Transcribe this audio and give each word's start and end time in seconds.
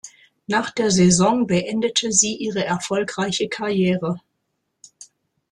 Nach 0.47 0.71
der 0.71 0.89
Saison 0.89 1.45
beendete 1.45 2.11
sie 2.11 2.33
ihre 2.33 2.65
erfolgreiche 2.65 3.47
Karriere. 3.49 4.19